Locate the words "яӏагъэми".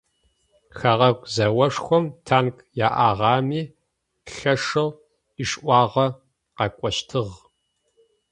2.85-3.61